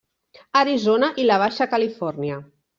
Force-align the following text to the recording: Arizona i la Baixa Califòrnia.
Arizona 0.61 1.11
i 1.25 1.27
la 1.29 1.39
Baixa 1.45 1.71
Califòrnia. 1.77 2.45